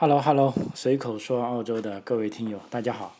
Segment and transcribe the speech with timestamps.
[0.00, 3.14] Hello，Hello，随口说澳洲的各位听友，大家好。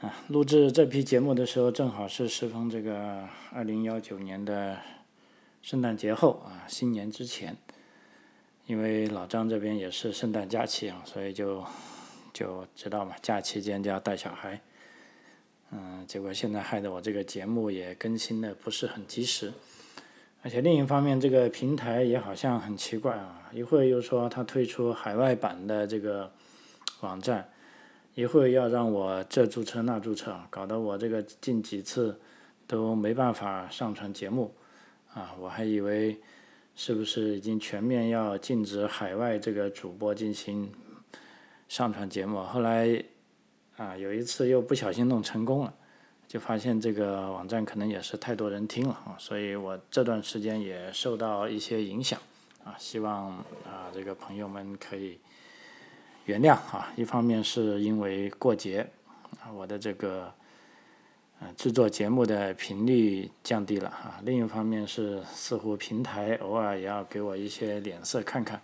[0.00, 4.78] 啊，录制这批节目的时候，正好是适逢这个二零幺九年的
[5.60, 7.54] 圣诞节后啊，新年之前。
[8.64, 11.62] 因为老张这边也是圣诞假期啊，所以就
[12.32, 14.58] 就知道嘛，假期间就要带小孩。
[15.72, 19.52] 嗯，结果现在害得我这个节目也更新的不是很及时。
[20.42, 26.30] 而且另一方面，这个平台也好像很奇怪啊，一会儿又说它推出海外版的这个
[27.00, 27.50] 网站，
[28.14, 32.18] 一会儿要让我这注册那注册，搞得我这个近几次
[32.66, 34.54] 都没办法上传节目
[35.12, 35.34] 啊！
[35.40, 36.16] 我还以为
[36.76, 40.70] 是不是已经全面要禁止海外这个主播进行
[41.68, 43.02] 上传节目，后来
[43.76, 45.74] 啊有一次又不小心弄成功了。
[46.28, 52.20] 就发现这个网站可能也是太多人听了啊，所以我这段时间也受到一些影响
[52.64, 53.30] 啊，希望
[53.64, 55.18] 啊这个朋友们可以
[56.26, 56.92] 原谅啊。
[56.96, 58.86] 一方面是因为过节
[59.40, 60.30] 啊，我的这个
[61.40, 68.60] 呃制作节目的频率降低了啊，另一方面是似乎平台偶尔也要给我一些脸色看看，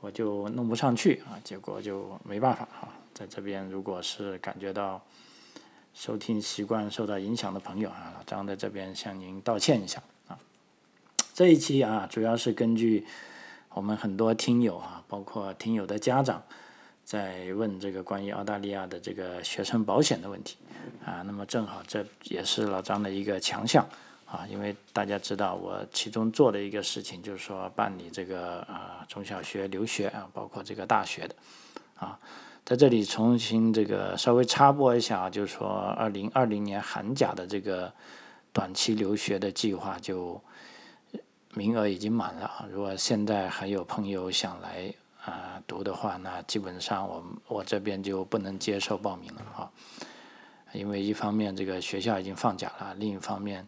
[0.00, 5.00] 我就弄不上去啊，结果就没办法啊，在这边如果是感觉到。
[5.94, 10.38] 收听习惯受到影响的朋友啊，老张在这边向您道歉一下啊。
[11.34, 13.04] 这一期啊，主要是根据
[13.70, 16.42] 我们很多听友啊，包括听友的家长，
[17.04, 20.56] 在问这个关于澳大利亚的这个学生保险的问题
[21.04, 21.22] 啊。
[21.26, 23.84] 那么正好这也是老张的一个强项
[24.24, 31.34] 啊，因为大家知道我其中做的一个事情就是说办理这个啊中小学留学啊，包括这个大学的
[31.96, 32.18] 啊。
[32.68, 35.66] 在这里重新这个稍微插播一下啊，就是说，
[35.96, 37.90] 二零二零年寒假的这个
[38.52, 40.38] 短期留学的计划就
[41.54, 42.68] 名额已经满了。
[42.70, 44.92] 如果现在还有朋友想来
[45.24, 49.70] 啊读的话，那基本上我我这边就不能接受报名了啊。
[50.74, 53.66] 因为一方面这个学校已经放假了，另一方面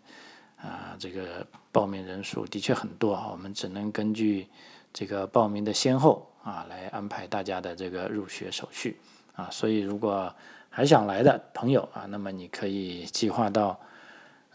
[0.59, 4.47] 啊这个报名人数的确很多啊，我们只能根据
[4.93, 6.30] 这个报名的先后。
[6.51, 8.99] 啊，来安排大家的这个入学手续
[9.37, 10.35] 啊，所以如果
[10.69, 13.79] 还想来的朋友啊，那么你可以计划到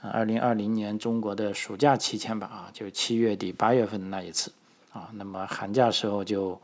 [0.02, 4.52] 二零二零年中国的暑假期间吧啊，就七月底八月份那一次
[4.92, 6.60] 啊，那么寒假时候就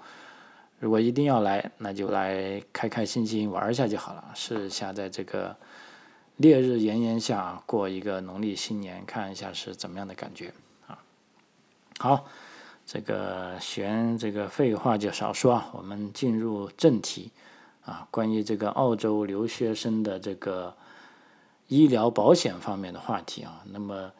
[0.79, 5.55] 如果一定要来，那就来开开心心玩一下就好了，试一下在这个
[6.37, 10.53] 烈日炎炎下过一个农历新年，看一下是怎么样的感觉
[10.87, 10.99] 啊。
[11.99, 12.27] 好。
[12.91, 17.31] 这个闲这个废话就少说啊，我们进入正题
[17.85, 20.75] 啊，关于这个澳洲留学生的这个
[21.69, 23.63] 医疗保险方面的话题啊。
[23.67, 24.11] 那么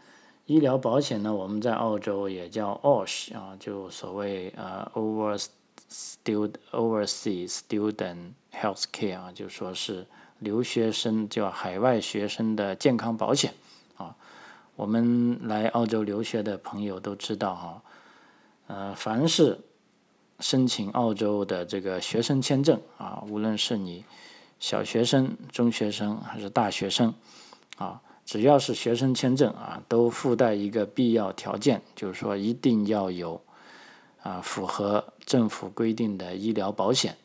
[0.46, 5.46] 医疗保险呢，我们在澳洲也叫 OSH 啊，就所谓呃 Over
[5.90, 10.08] Student Overseas Student Health Care 啊，就说是
[10.40, 13.54] 留学生叫海外学生的健康保险
[13.98, 14.16] 啊。
[14.78, 17.82] 我们来澳洲留学的朋友都知道哈。
[18.74, 19.60] 呃，凡是
[20.40, 24.06] 申请澳洲的这个学生签证啊，无论是你
[24.62, 27.14] 小学生、中学生还是大学生
[27.76, 33.42] 啊，只要是学生签证啊，都附带一个必要条件，就是说一定要有
[34.24, 37.18] 啊符合政府规定的医疗保险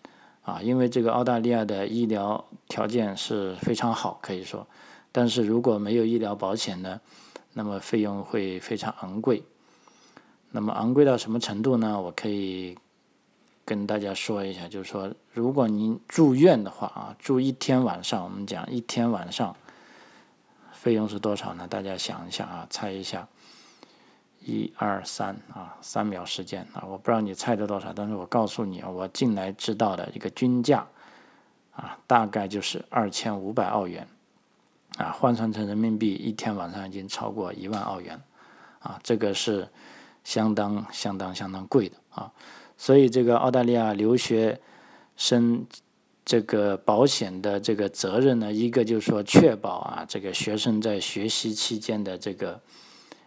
[0.43, 4.67] 啊，因为这个澳大利亚的医疗条件是非常好，可以说，
[5.13, 7.01] 但是如果没有医疗保险呢，
[7.53, 9.45] 那么费用会非常昂贵。
[10.51, 12.01] 那么昂贵到什么程度呢？
[12.01, 12.79] 我可以
[13.65, 19.55] 跟大家说一下，就是说，如果您住院的话啊，住一天晚上，我们讲一天晚上
[20.73, 21.67] 费用是多少呢？
[21.69, 23.29] 大家想一下啊，猜一下，
[24.41, 30.87] 一二三啊，三秒时间啊，我不知道你猜的多少，但是我告诉你啊，我近来知道的一个均价
[31.75, 34.09] 啊，大概就是二千五百澳元
[34.97, 38.19] 啊，换算成人民币，一天晚上已经超过一万澳元
[38.79, 39.69] 啊，这个是。
[40.27, 42.29] 相当相当相当贵的啊，
[42.77, 44.61] 所以这个澳大利亚留学
[45.17, 45.65] 生
[46.25, 52.61] 这个保险的这个责任呢，一个就是说确保啊这个学生在学习期间的这个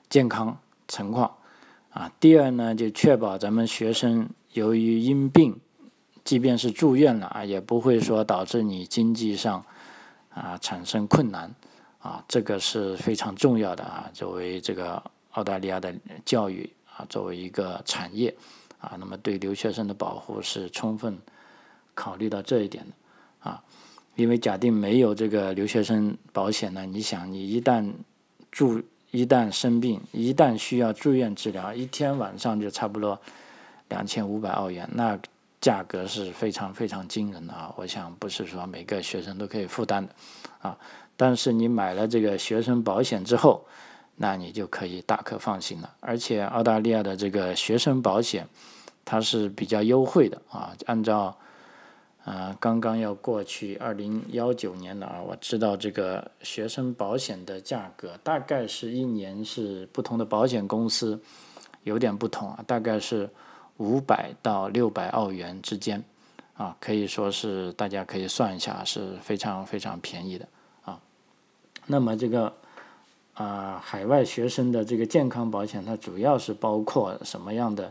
[0.10, 0.58] 健康
[0.90, 1.34] 情况
[1.92, 5.58] 啊，第二呢就确保咱们学生由于因病，
[6.26, 9.64] 即便是住院了啊，也不会说导致你经济上
[10.34, 11.50] 啊产生困难
[12.00, 15.96] 啊，这个是非常重要的啊，作为这个澳大利亚的
[16.26, 16.70] 教育。
[17.00, 18.36] 啊，作为一个产业，
[18.78, 21.18] 啊，那么对留学生的保护是充分
[21.96, 23.64] 考虑到这一点的，啊，
[24.16, 27.90] 因为假定没有这个留学生保险呢，你想，你一旦
[28.52, 33.18] 住，一旦生病，一旦需要住院治疗，一天晚上就差不多
[33.88, 35.18] 两千五百澳元，那
[35.62, 37.74] 价格是非常非常惊人的啊！
[37.78, 40.14] 我想不是说每个学生都可以负担的
[40.60, 40.78] 啊。
[41.16, 43.66] 但是你买了这个学生保险之后，
[44.22, 45.90] 那你就可以大可放心了。
[46.02, 48.46] 而且澳大利亚的这个学生保险，
[49.06, 50.76] 它是比较优惠的啊。
[50.86, 51.38] 按照
[52.26, 61.20] 呃刚刚要过去二零幺九年了啊，我知道这个学生保险的价格大概是一年是不同的保险公司
[61.84, 63.30] 有点不同啊，大概是
[63.78, 66.04] 五百到六百澳元之间
[66.56, 70.46] 啊，可以说是大家可以算一下是非常非常便宜的
[70.84, 71.00] 啊。
[71.88, 72.54] 那么这个
[73.40, 77.90] 啊，海外学生的这个健康保险，它主要是包括什么样的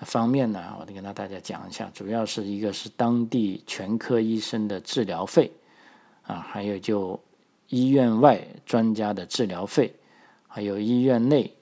[0.00, 0.74] 方面呢？
[0.80, 5.52] 我得跟大家讲一下，主要是一个是当地全科医生的治疗费
[6.26, 7.20] 啊，还有就
[7.68, 9.94] 医院外专家的治疗费，
[10.48, 11.54] 还有医院内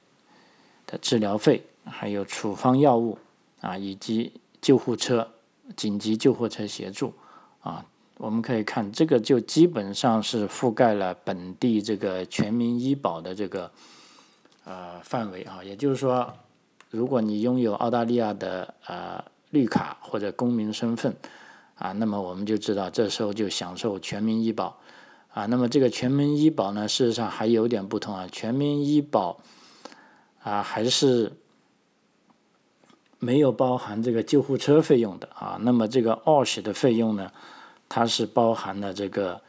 [0.86, 3.18] 的治疗费，还有处方药物
[3.60, 4.32] 啊，以及
[4.62, 5.30] 救护车、
[5.76, 7.12] 紧急救护车协助
[7.60, 7.84] 啊。
[8.18, 13.70] 我们可以看，这个就基本上是覆盖了本地这个全民医保的这个
[14.64, 15.62] 呃范围啊。
[15.62, 16.32] 也就是说，
[16.90, 21.14] 如果你拥有澳大利亚的呃绿卡或者公民身份
[21.74, 24.78] 啊，那么我们就知道这时候就享受全民医保
[25.34, 25.44] 啊。
[25.44, 28.26] 那么这个全民医保呢，事实上还有点不同啊。
[28.32, 29.38] 全民医保
[30.42, 31.32] 啊，还是
[33.18, 35.58] 没有包含这个救护车费用的啊。
[35.60, 37.30] 那么这个 OSH 的费用呢？
[37.88, 39.40] 它是包含了这个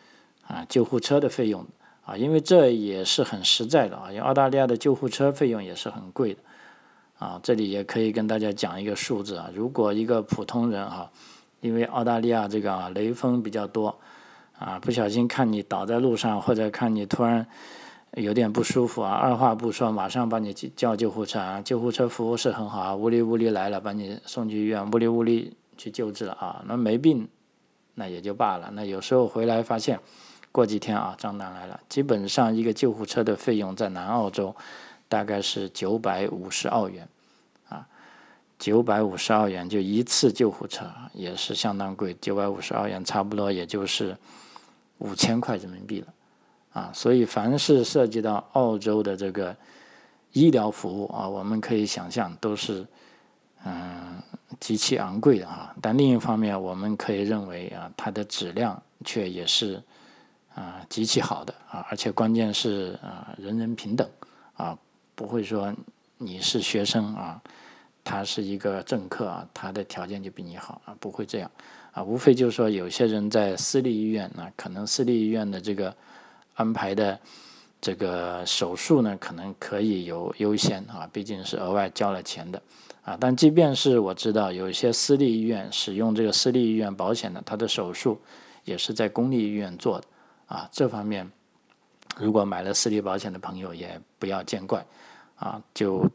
[0.47, 1.65] 啊救护车的费用
[2.05, 6.39] 啊，因为这也是很实在的啊，因为澳大利亚的救护车费用也是很贵的
[7.19, 7.39] 啊。
[7.43, 11.11] 这里也可以跟大家讲一个数字啊，如果一个普通人哈，
[11.61, 13.93] 因为澳大利亚这个雷锋比较多
[14.57, 17.45] 啊，不小心看你倒在路上，或者看你突然
[18.13, 27.27] 有点不舒服啊，二话不说马上把你叫救护车啊，救护车服务是很好啊，呜哩呜哩来了，把你送去医院，呜哩呜哩去救治了啊，那没病。
[27.99, 28.69] 那也就罢了。
[28.73, 29.99] 那有时候回来发现，
[30.51, 31.79] 过几天啊，账单来了。
[31.89, 34.55] 基本上一个救护车的费用在南澳洲
[35.09, 37.07] 大概是九百五十澳元，
[37.69, 37.87] 啊，
[38.59, 42.15] 九百五十澳元就一次救护车也是相当贵。
[42.21, 44.15] 九百五十澳元差不多也就是
[44.99, 46.07] 五千块人民币了，
[46.73, 49.55] 啊，所以凡是涉及到澳洲的这个
[50.33, 52.85] 医疗服务啊，我们可以想象都是。
[53.65, 54.21] 嗯，
[54.59, 59.81] 极其昂贵的哈，但另一方面，我们可以认为啊，它的质量却也是
[60.55, 64.07] 啊极其好的啊，而且关键是啊，人人平等
[64.55, 64.77] 啊，
[65.15, 65.73] 不会说
[66.17, 67.41] 你是学生啊，
[68.03, 71.51] 他是一个政客啊，他的条件就比你好啊，不会这样
[71.91, 75.93] 啊，无非就是说有些人在私立医院呢，可能私立医院的这个
[76.55, 77.19] 安排的
[77.81, 82.61] 这个手术呢，可能可以有优先啊，毕竟是额外交了钱的。
[83.07, 88.19] 啊，但即便是我知道有一些私立医院使用这个私立医院保险的，他的手术
[88.65, 90.07] 也是在公立医院做的。
[90.47, 91.31] 啊，这方面
[92.17, 94.85] 如果买了私立保险的朋友也不要见怪。
[95.37, 96.05] 啊，就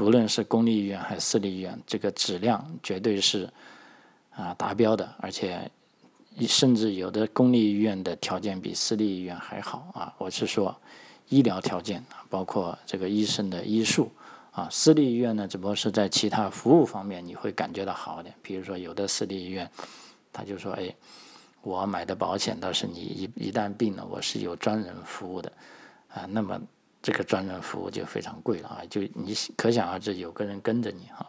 [0.00, 3.48] 无论是公立医院还是私立医院，这个质量绝对是
[4.34, 5.70] 啊达标的，而且
[6.40, 9.88] 甚至有的公立医院的条件比私立医院还好。
[9.94, 10.74] 啊，我是说
[11.28, 14.10] 医疗条件，包括这个医生的医术。
[14.52, 18.34] 啊，私立医院呢，只不过是在其他服务方面你会感觉到好一点。
[18.42, 19.68] 比如说，有的私立医院，
[20.30, 20.94] 他就说：“哎，
[21.62, 25.50] 我买的保险倒是你一一旦病了，我是有专人服务的。”
[26.12, 26.60] 啊，那么
[27.00, 31.26] 这个专人服务就非常贵了啊，就你可想而知，有个人跟着你哈。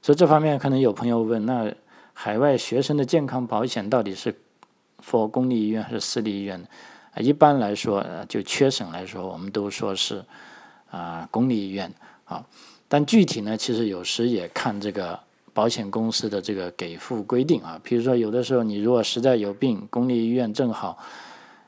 [0.00, 1.70] 所以这方面可能有朋友问：那
[2.14, 4.34] 海外学生的健康保险到底是
[5.06, 6.66] for 公立医院还是私立医院呢？
[7.18, 10.24] 一般来说，就缺省来说，我们都说是
[10.90, 11.92] 啊公立医院。
[12.24, 12.44] 啊，
[12.88, 15.18] 但具体呢，其实有时也看这个
[15.52, 17.78] 保险公司的这个给付规定啊。
[17.84, 20.98] 比如说，有的时候你如果实在有病，公立医院正好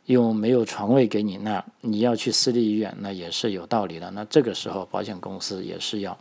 [0.06, 4.10] 又没有床位给你，那你要去私立医院，那也是有道理的。
[4.12, 6.16] 那这个时候保险公司也是要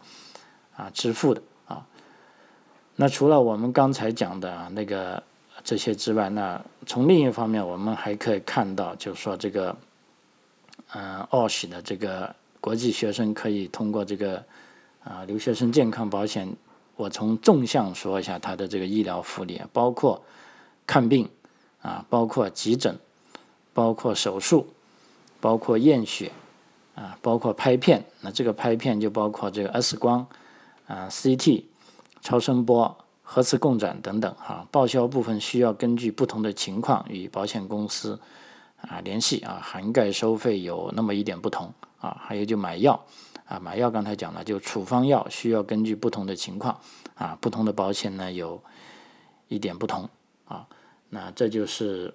[0.75, 1.85] 啊支付的啊。
[2.97, 5.21] 那除了我们刚才讲的那个
[5.63, 9.75] 这些之外，那从另一方面，我们还可以看到，就是说这个
[10.93, 12.35] 嗯，澳喜的这个。
[12.65, 14.43] 国际学生可以通过这个
[15.03, 16.51] 啊留学生健康保险，
[16.95, 20.19] 我从纵向说一下它的这个医疗福利，包括
[20.87, 21.29] 看病
[21.83, 22.97] 啊，包括急诊，
[23.71, 24.65] 包括手术，
[25.39, 26.31] 包括验血
[26.95, 28.03] 啊，包括拍片。
[28.21, 30.25] 那这个拍片就包括这个 X 光
[30.87, 31.65] 啊、CT、
[32.23, 34.67] 超声波、核磁共振等等哈。
[34.71, 38.19] 报销部分需要根据不同的情况与保险公司
[38.81, 41.71] 啊联系啊，涵盖收费有那么一点不同。
[41.99, 43.03] 啊，还有就买药，
[43.45, 46.79] 啊，买药刚才讲了，就处方药需要根据不同的情况，
[47.15, 48.61] 啊，不同的保险呢有
[49.47, 50.09] 一点不同
[50.45, 50.67] 啊。
[51.09, 52.13] 那这就是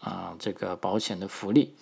[0.00, 1.74] 啊这个保险的福利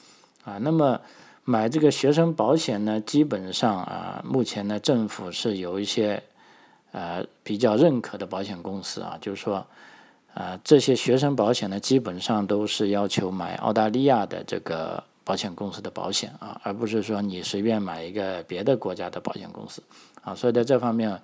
[0.45, 0.59] 啊。
[0.59, 1.00] 那么
[1.45, 6.23] 买这个学生保险呢，基本上啊，目前呢政府是有一些
[6.91, 9.65] 呃比较认可的保险公司啊，就是说
[10.35, 19.83] 啊这些学生保险呢，基本上都是要求买澳大利亚的这个保险公司的保险啊，而不是说你随便买一个别的国家的保险公司
[20.23, 20.35] 啊。
[20.35, 21.21] 所以在这方面。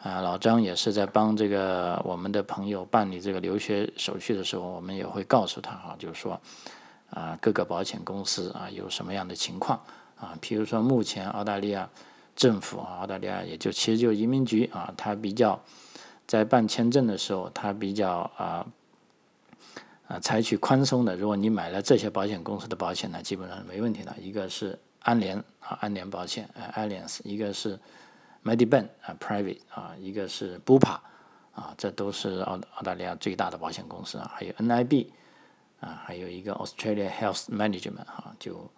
[0.00, 6.40] 啊，老张也是在帮这个我们的朋友办理这个留学手续的时候，我们也会告诉他哈，就是说，
[7.10, 9.76] 啊，各个保险公司啊有什么样的情况
[10.16, 11.90] 啊，比如说目前澳大利亚
[12.36, 15.60] 政府啊，澳大利亚也就其实就移民局啊，它比较
[16.28, 18.64] 在办签证的时候，它比较啊
[20.08, 24.12] 啊采取宽松的，如果你买了这些保险公司的保险呢，基本上是没问题的。
[24.20, 27.78] 一个是安联啊，安联保险，呃，Alliance，一个是。
[28.44, 30.96] Medibank 啊，Private 啊，一个是 Bupa
[31.52, 35.08] 啊，这都是澳澳大利亚最大的保险公司啊，还有 NIB
[35.80, 38.70] 啊，还有一个 Australia Health Management 哈，就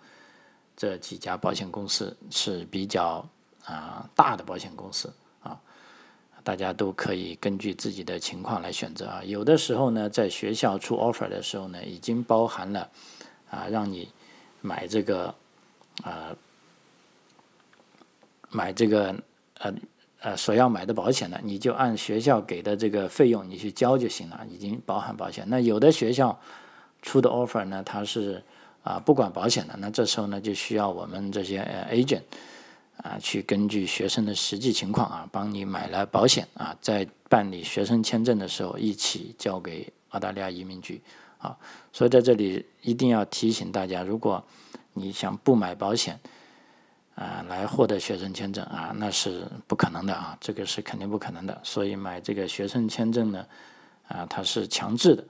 [0.75, 3.25] 这几家保险公司是比较
[3.67, 5.13] 啊大的保险公司，
[6.43, 9.23] 大家都可以根据自己的情况来选择啊。
[9.25, 12.89] 有的时候呢，在学校出 offer 的时候呢，已经包含了
[13.51, 14.09] 啊，让你
[14.61, 15.35] 买这个
[16.03, 16.35] 啊，
[18.51, 19.15] 买这个。
[19.63, 19.71] 呃
[20.23, 25.47] 呃，所要买的保险呢，你就按学校给的这个费用你去交就行了，已经包含保险。
[25.49, 26.39] 那有的学校
[27.01, 28.43] 出的 offer 呢，它是
[28.83, 32.23] 啊不管保险的，那这时候呢就需要我们这些呃 agent
[33.03, 41.01] 啊去根据学生的实际情况啊，帮你买了保险啊，在办理学生签证的时候一起交给澳大利亚移民局
[41.39, 41.57] 啊。
[41.93, 44.43] 所以在这里一定要提醒大家，如果
[44.93, 46.19] 你想不买保险，
[47.15, 51.59] 啊，来获得学生签证啊，那是不可能的啊，这个是肯定不可能的。
[51.63, 53.47] 所以买这个学生签证呢，
[54.09, 55.25] 啊，它是强制的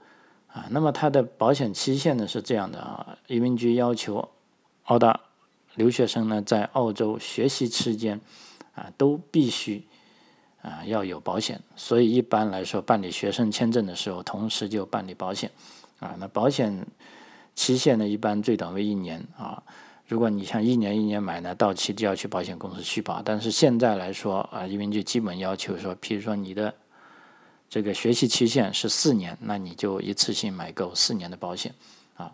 [0.47, 0.65] 啊。
[0.69, 4.27] 那么它的保险期限呢是这样的啊，移民局要求
[4.85, 5.19] 澳大
[5.75, 8.19] 留学生呢在澳洲学习期间
[8.73, 9.83] 啊都必须
[10.61, 11.61] 啊要有保险。
[11.75, 15.51] 所以一般来说办理学生签证的时候，同时就办理保险
[15.99, 16.15] 啊。
[16.19, 16.85] 那保险
[17.55, 19.63] 期限呢一般最短为一年啊。
[20.07, 23.21] 如果你像一年一年买呢，到期就要去保险公司续保。
[23.21, 26.73] 但是现在来说啊，移民局基本要求说，譬如说你的
[27.69, 31.73] 这个学习期限是四年，那你就一次性买够四年的保险
[32.17, 32.33] 啊，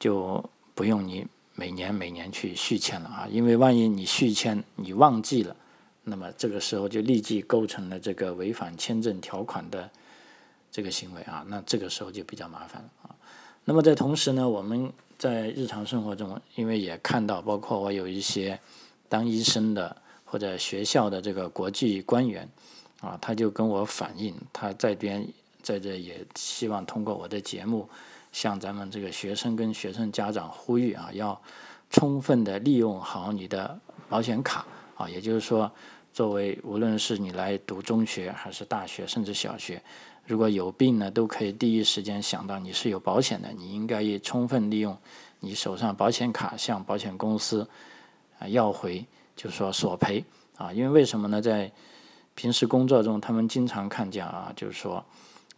[0.00, 3.28] 就不用你每年每年去续签了啊。
[3.30, 5.56] 因为万一你续签你忘记了，
[6.04, 9.88] 那么这个时候就立即构成了这个违反签证条款的
[10.70, 13.16] 这个行为啊，那这个时候就比较麻烦了啊。
[13.64, 18.58] 那么在同时呢，我们在日常生活中，因为也看到，包括我有一些
[19.08, 22.46] 当医生的或者学校的这个国际官员，
[23.00, 25.26] 啊，他就跟我反映，他在边
[25.62, 27.88] 在这也希望通过我的节目，
[28.34, 31.40] 向咱们这个学生跟学生家长呼吁啊，要
[31.88, 35.70] 充分的利用好你的保险卡啊，也就是说，
[36.12, 39.80] 作为无论是你来读中学还是大学，甚至小学。
[40.26, 44.98] 如果有病呢，都可以第一时间想到你是有保险的，你应该也充分利用
[45.38, 47.64] 你手上保险卡向保险公司
[48.40, 50.24] 啊要回，就是说索赔
[50.56, 50.72] 啊。
[50.72, 51.40] 因为为什么呢？
[51.40, 51.70] 在
[52.34, 55.04] 平时工作中，他们经常看见啊，就是说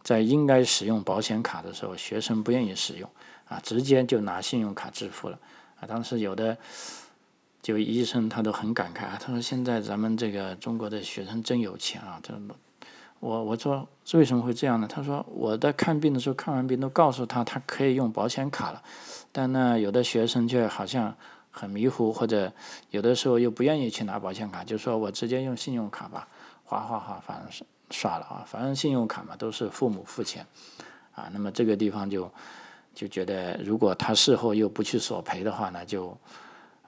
[0.07, 3.09] 在应该使用保险卡的时候，学生不愿意使用
[3.49, 5.37] 啊，直接就拿信用卡支付了
[5.81, 5.83] 啊。
[5.85, 6.57] 当时有的
[7.61, 12.41] 就医生他都很感慨啊，他说现在咱们这个中国的学生真有钱啊，他说。
[13.19, 14.87] 我我说为什么会这样呢？
[14.87, 18.81] 他说我在看病的时候看完病都告诉他他可以用保险卡了，
[19.31, 21.13] 但呢有的学生却好像
[21.49, 22.53] 很迷糊，或者
[22.91, 26.27] 有的时候又不愿意去拿保险卡，就说我直接用信用卡吧，
[26.63, 30.45] 哗哗哗反正是刷了啊，反正信用卡嘛都是父母付钱
[31.13, 32.31] 啊，那么这个地方就
[32.93, 36.17] 就觉得如果他事后又不去索赔的话呢，就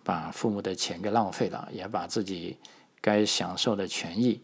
[0.04, 2.58] 把父母的钱给浪费了，也把自己
[3.02, 4.42] 该享受的权益。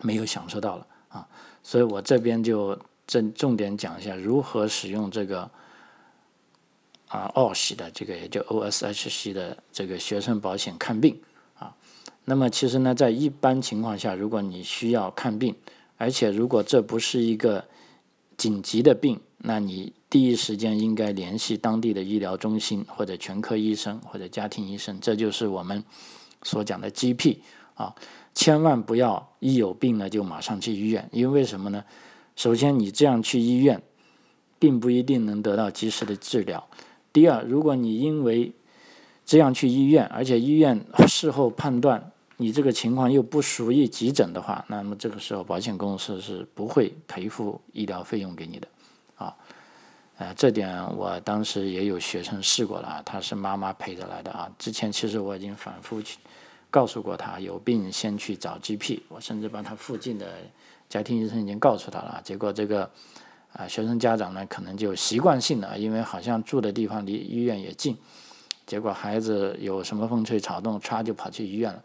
[0.00, 1.28] 没有享受到了啊，
[1.60, 5.40] 所以我这边就正重点讲一下如何使用这个
[7.08, 11.20] 啊澳系的这个也就 OSHC 的这个学生保险看病。
[12.28, 15.54] 那么其实呢，在一般情况下，如果你需要看病，
[15.96, 17.64] 而且如果这不是一个
[18.36, 25.82] 紧急的病，那你第一时间应该联系当地的医疗中心或者全科医生或者家庭医生，这就是我们
[26.42, 27.38] 所讲的 GP
[27.72, 27.94] 啊。
[28.34, 31.82] 千万不要一有病呢就马上去医院，因为什么呢？
[32.36, 33.80] 首先，你这样去医院，
[34.58, 36.68] 并不一定能得到及时的治疗。
[37.10, 38.52] 第二，如果你因为
[39.24, 48.68] 这样去医院，而且医院事后判断你这个情况又不属于急诊的话，那么这个时候保险公司是不会赔付医疗费用给你的，
[49.16, 49.36] 啊，
[50.18, 54.48] 呃，这点我当时也有学生试过了啊，他是妈妈陪着来的啊。
[54.56, 56.16] 之前其实我已经反复去
[56.70, 60.28] 告诉过他，有病先去找 GP，我甚至把他附近的
[60.88, 62.88] 家庭医生已经告诉他了，结果这个
[63.52, 67.96] 啊学生家长呢可能就习惯性的，因为好像住的地方离医院也近，
[68.64, 71.82] 结果孩子有什么风吹草动，歘就跑去医院了。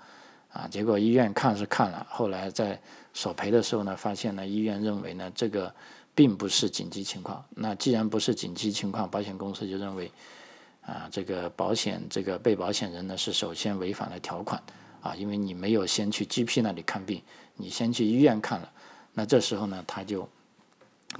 [0.53, 2.79] 啊，结果医院看是看了，后来在
[3.11, 5.73] 索赔的时候呢，发现呢，医院认为呢，这个
[6.13, 7.43] 并不是紧急情况。
[7.55, 10.11] 那既然不是紧急情况，保险公司就认为，
[10.85, 14.61] 啊，这个保险这个被保险人呢是首先违反了条款，
[15.01, 17.19] 啊，因为你没有先去 GP 那里看病，
[17.55, 18.71] 你先去医院看了，
[19.13, 20.29] 那这时候呢，他就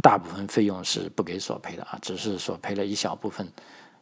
[0.03, 3.51] 大部分费用是不给索赔的啊，只是索赔了一小部分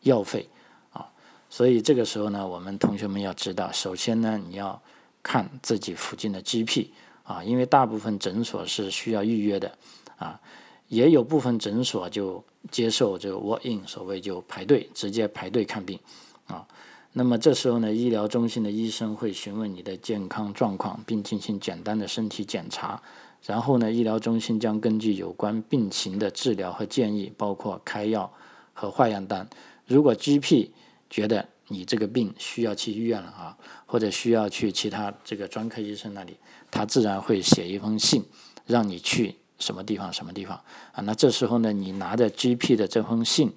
[0.02, 0.50] 药费，
[0.92, 1.08] 啊，
[1.50, 4.82] 所以这个时候呢，我们同学们要知道，首先呢，你要。
[5.24, 6.88] 看自己附近的 GP
[7.24, 9.78] 啊，因为大部分诊所是需要预约的
[10.18, 10.40] 啊，
[10.88, 16.00] 也有部分诊所就接受这个 walk in，所谓就排队直接排队看病
[16.48, 16.68] 啊。
[17.14, 23.02] 那么这时候呢，医疗中心的医生会询问你的健康状况，并进行简单的身体检查，
[23.46, 28.32] 然后呢，医疗中心将根据有关病情的治疗和建议，包括开药
[28.74, 29.46] 和化验单。
[29.86, 30.70] 如果 GP
[31.10, 36.36] 觉得你这个病需要去医院了啊，或者需要去其他这个专科医生那里，
[36.70, 38.24] 他自然会写一封信，
[38.68, 40.60] 让你去什么地方什么地方
[40.92, 41.02] 啊。
[41.04, 43.52] 那这时候呢，你拿着 GP 的这封信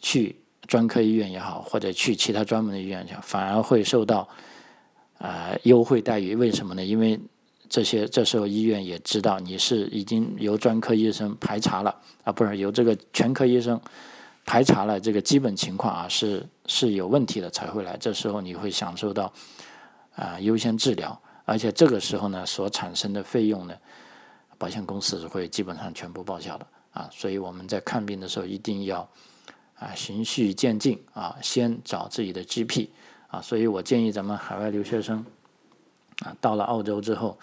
[0.00, 4.28] 去专科医院也好，或者去其他专门的医院去，反而会受到
[5.18, 6.34] 呃优惠待遇。
[6.36, 6.84] 为什么呢？
[6.84, 7.18] 因为
[7.68, 11.94] 这些这时候医院也知道你是已经由专科医生排查了
[12.24, 13.80] 啊，不是由这个全科医生。
[14.44, 17.96] 排查了这个基本情况啊，是是有问题的才会来。
[17.96, 19.32] 这时候你会享受到
[20.16, 23.74] 啊优先治疗，而且这个时候呢所产生的费用呢，
[24.58, 27.08] 保险公司是会基本上全部报销的啊。
[27.12, 29.08] 所以我们在看病的时候一定要
[29.78, 32.88] 啊循序渐进啊，先找自己的 GP
[33.28, 33.40] 啊。
[33.40, 35.24] 所以我建议咱们海外留学生
[36.24, 37.38] 啊，到了澳洲之后，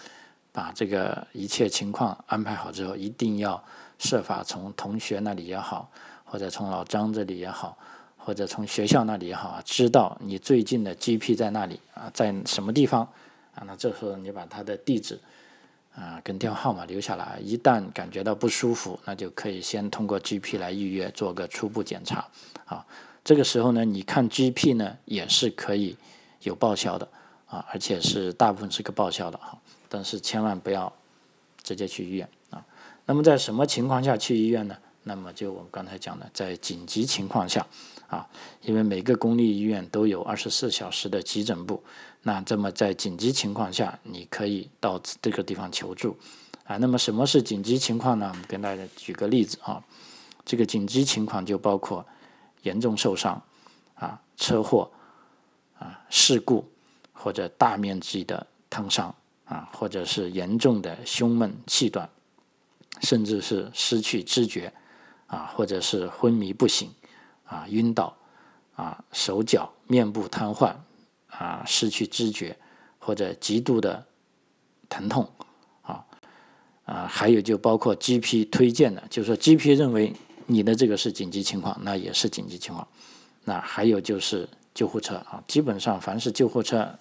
[0.52, 3.62] 把这个一切情况安排好之后，一定要
[3.98, 5.90] 设法从同学那里也好。
[6.30, 7.76] 或者从老张这里也好，
[8.16, 13.02] 或者从学校那里也好，知道你最近的 GP 在那里啊，在什么地方
[13.52, 13.64] 啊？
[13.66, 15.18] 那这时候你把他的地址
[15.92, 22.24] 啊跟电话号码留下来，一旦感觉到不舒服，那就可以先通过 GP 来预约做个初步检查
[22.64, 22.86] 啊。
[23.24, 25.96] 这个时候呢，你看 GP 呢也是可以
[26.42, 27.08] 有报销的
[27.48, 29.58] 啊，而且是大部分是个报销的哈。
[29.88, 30.92] 但是千万不要
[31.64, 32.64] 直接去医院啊。
[33.06, 34.76] 那么在什么情况下去医院呢？
[35.02, 37.66] 那么就我们刚才讲的，在紧急情况下，
[38.06, 38.28] 啊，
[38.62, 41.82] 因为每个公立医院都有二十四小时的急诊部，
[42.22, 46.14] 那这么在紧急情况下，你可以到这个地方求助，
[46.64, 48.28] 啊，那么什么是紧急情况呢？
[48.30, 49.82] 我们跟大家举个例子啊，
[50.44, 52.04] 这个紧急情况就包括
[52.62, 53.42] 严重受伤，
[53.94, 54.90] 啊，车祸，
[55.78, 56.68] 啊，事故
[57.14, 59.14] 或者大面积的烫伤，
[59.46, 62.08] 啊，或者是严重的胸闷气短，
[63.00, 64.70] 甚至是失去知觉。
[65.30, 66.90] 啊，或者是昏迷不醒，
[67.44, 68.16] 啊，晕倒，
[68.74, 70.74] 啊，手脚、面部瘫痪，
[71.28, 72.58] 啊，失去知觉，
[72.98, 74.04] 或者极度的
[74.88, 75.30] 疼痛，
[75.82, 76.04] 啊，
[76.84, 80.12] 啊，还有就包括 GP 推荐的，就是说 GP 认为
[80.46, 82.86] 你的这个是紧急情况，那也是紧急情况。
[83.44, 86.98] 那还有就是救护车啊，基本上凡是救护车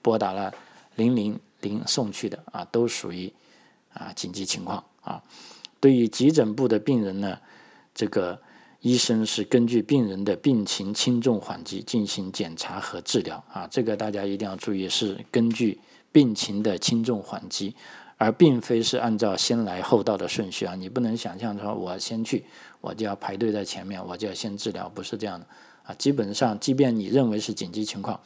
[0.00, 0.54] 拨打了
[0.94, 3.32] 零零零送去的啊，都属于
[3.92, 5.20] 啊紧急情况啊。
[5.80, 7.36] 对于急诊部的病人呢。
[7.94, 8.40] 这个
[8.80, 15.78] 医生是根据病人的病情轻重缓急进行检查和治疗啊，这个大家一定要注意，是根据
[16.10, 17.76] 病情的轻重缓急，
[18.16, 20.74] 而并非是按照先来后到的顺序啊。
[20.74, 22.44] 你不能想象说，我先去，
[22.80, 25.46] 我就要排队在前面，我就要先治疗，不是这样的
[25.84, 25.94] 啊。
[25.94, 28.20] 基本上，即便你认为是紧急情况，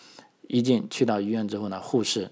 [0.49, 2.31] 一进去到医院之后呢，护士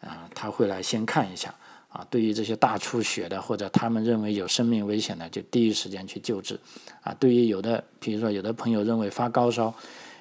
[0.00, 1.54] 啊他会来先看一下。
[1.90, 6.58] 啊，对于这些大出血的，或者他们认为有生命危险的，就第一时间去救治。
[7.02, 9.74] 啊，对于有的，比如说有的朋友认为发高烧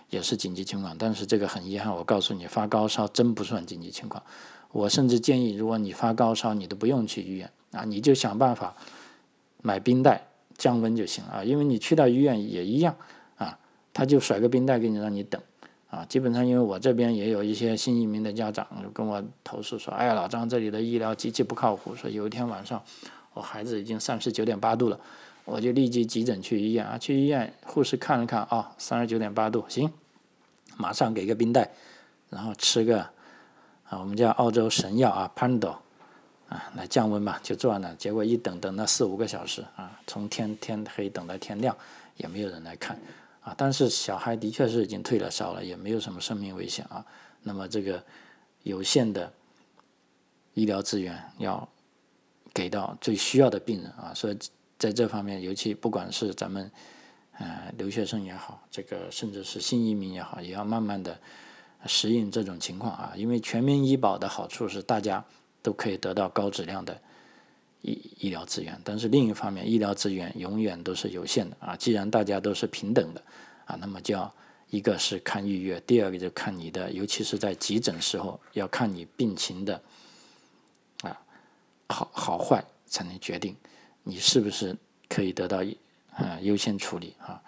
[0.09, 4.23] 也是紧急情况，但是这个很遗憾，我告诉你，发高烧真不算紧急情况。
[4.71, 8.75] 我甚至建议，如果你发高烧，你都不用去医院啊，你就想办法
[9.61, 10.27] 买冰袋
[10.57, 12.95] 降温就行了啊，因为你去到医院也一样
[13.37, 13.59] 啊，
[13.93, 15.39] 他就甩个冰袋给你让你等。
[15.89, 21.95] 啊，基本上因为我这边也有一些新移民的家长就跟我投诉说，哎呀，老张这里的医疗极其不靠谱。
[21.95, 22.79] 说有一天晚上，
[23.33, 24.99] 我孩子已经三十九点八度了，
[25.45, 29.91] 我就立即急诊去医院啊，去医院护士看了看，啊，三十九点八度，行，
[30.77, 31.71] 马上给个冰袋，
[32.29, 33.01] 然后吃个
[33.89, 35.75] 啊，我们叫澳洲神药啊 p a n d o
[36.49, 37.95] 啊，来降温嘛，就做完了。
[37.95, 41.75] 结果一等等了四五个小时啊，从天天黑等到天亮，
[42.17, 42.95] 也没有人来看
[43.57, 47.05] 但是小孩的确是已经退了烧了，也没有什么生命危险啊。
[47.43, 48.03] 那么这个
[48.63, 49.31] 有限的
[50.53, 51.67] 医疗资源要
[52.53, 54.37] 给到最需要的病人啊，所以
[54.77, 56.69] 在这方面，尤其不管是咱们
[57.37, 61.17] 呃留学生也好，这个甚至是新移民也好，也要慢慢的
[61.85, 63.13] 适应这种情况啊。
[63.15, 65.23] 因为全民医保的好处是大家
[65.61, 66.99] 都可以得到高质量的
[67.81, 71.75] 医医疗资源，但是另一方面，医疗资源永远都是有限的啊。
[71.75, 73.23] 既然大家都是平等的
[73.65, 74.33] 啊，那么就要。
[74.71, 79.81] 一个是看预约，第二个就看你的，尤其是在急诊时候，要看你病情的
[81.01, 81.19] 啊
[81.87, 83.55] 好好坏，才能决定
[84.03, 85.63] 你是不是可以得到
[86.11, 87.41] 啊优先处理啊。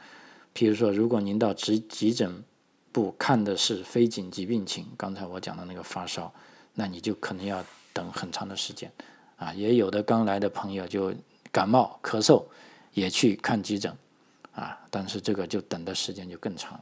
[0.56, 2.44] 譬如说，如果您到急急诊
[2.92, 6.34] 部看的是非紧急病情，刚才我讲的那个发烧，
[6.74, 7.64] 那你就可能要
[7.94, 8.92] 等很长的时间
[9.42, 9.52] 啊。
[9.54, 11.14] 也有的刚来的朋友就
[11.52, 12.46] 感冒咳嗽
[12.94, 13.92] 也去看急诊
[14.54, 16.80] 啊，但是这个就等的时间就更长。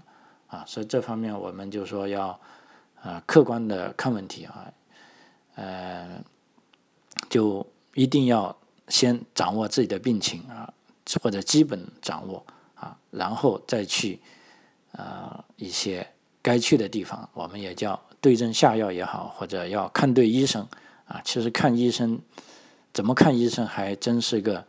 [0.47, 2.39] 啊，所以这方面我们就说要，
[3.03, 4.73] 啊，客观的看问题啊，
[5.53, 6.19] 呃，
[7.29, 10.73] 就一定要先掌握自己的病情啊，
[11.21, 12.43] 或者基本掌握
[12.73, 14.19] 啊，然后再去，
[14.93, 16.07] 呃，一些
[16.41, 20.67] 该去的地方，我们也叫对症下药也好，或者要看对医生
[21.05, 21.21] 啊。
[21.23, 22.19] 其实看医生，
[22.93, 24.65] 怎么看医生还真是个，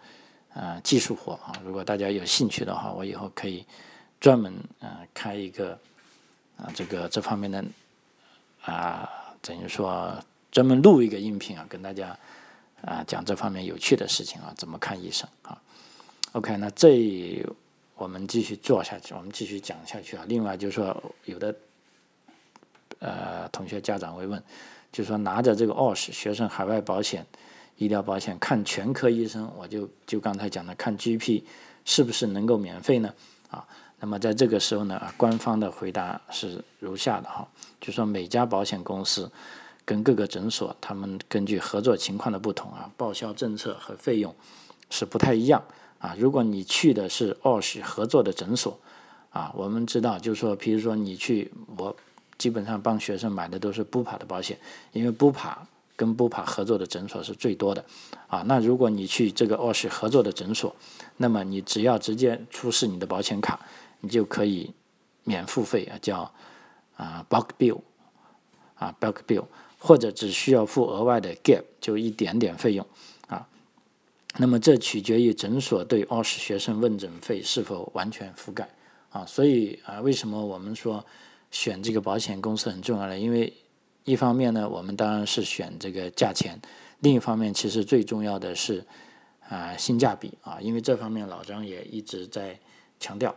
[0.54, 1.52] 呃，技术活啊。
[1.64, 3.64] 如果大家有兴趣的话，我以后可以。
[4.20, 5.72] 专门啊开一个
[6.58, 7.64] 啊这个这方面的
[8.66, 9.08] 啊
[9.40, 10.14] 等于说
[10.52, 12.14] 专门录一个音频啊跟大家
[12.82, 15.58] 啊讲这方面有趣的事情啊怎么看医生啊
[16.32, 17.42] ？OK，那这
[17.94, 20.24] 我们继续做下去，我们继续讲下去啊。
[20.28, 21.56] 另外就是说有的
[22.98, 24.42] 呃同学家长会问，
[24.92, 27.24] 就说拿着这个 OS 学生海外保险
[27.80, 31.42] 医疗保险看全科医生，我就就刚才讲的看 GP
[31.86, 33.10] 是不是能够免费呢？
[33.50, 33.66] 啊？
[33.98, 37.48] 那么在这个时候呢，啊官方的回答是如下的哈，
[37.80, 39.32] 就说每家保险公司
[39.86, 44.34] 跟各个诊所，他们根据合作情况的不同啊，报销政策和费用
[44.90, 45.62] 是不太一样
[45.98, 46.14] 啊。
[46.18, 48.78] 如果你去的是 OSH 合作的诊所
[49.30, 51.96] 啊，我们知道，就是说，比如说你去，我
[52.36, 54.58] 基本上帮学生买的都是 Bupa 的保险，
[54.92, 55.54] 因为 Bupa
[56.00, 57.84] 跟 Bupa 合作的诊所是最多的
[58.26, 58.42] 啊。
[58.46, 60.74] 那如果你去这个 OSH 合作的诊所，
[61.18, 63.60] 那么你只要直接出示你的保险卡。
[64.02, 64.72] 你就可以
[65.24, 66.32] 免付费啊，叫
[66.96, 67.80] 啊 bulk bill
[68.76, 69.44] 啊 bulk bill，
[69.78, 72.86] 或者只需要付额外的 gap，就一点点费用
[73.26, 73.46] 啊。
[74.38, 78.66] 那么这取决于诊所对二十学生问诊费是否完全覆盖
[79.10, 79.26] 啊。
[79.26, 81.04] 所以啊，为什么我们说
[81.50, 83.18] 选这个保险公司很重要呢？
[83.18, 83.52] 因为
[84.10, 86.58] 一方面呢，我们当然是选这个价钱；
[86.98, 88.84] 另一方面，其实最重要的是
[89.48, 90.58] 啊性价比啊。
[90.60, 92.58] 因为这方面老张也一直在
[92.98, 93.34] 强调。